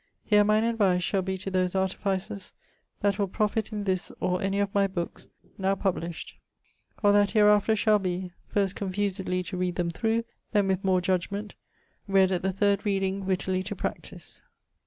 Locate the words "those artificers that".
1.51-3.19